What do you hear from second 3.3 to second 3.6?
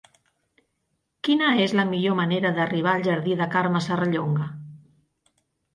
de